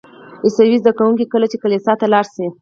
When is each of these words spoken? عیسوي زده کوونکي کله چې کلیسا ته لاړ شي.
عیسوي 0.45 0.77
زده 0.81 0.91
کوونکي 0.99 1.25
کله 1.33 1.45
چې 1.51 1.61
کلیسا 1.63 1.93
ته 1.99 2.05
لاړ 2.13 2.25
شي. 2.35 2.45